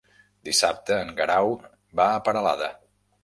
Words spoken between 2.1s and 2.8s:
a Peralada.